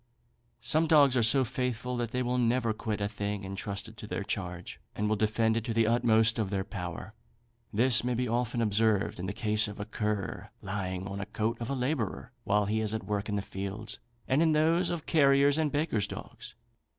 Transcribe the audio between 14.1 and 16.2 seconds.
and in those of carriers' and bakers'